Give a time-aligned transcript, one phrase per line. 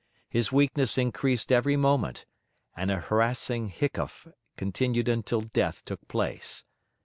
[0.29, 2.25] His weakness increased every moment,
[2.75, 4.25] and a harassing hiccough
[4.57, 6.63] continued until death took place.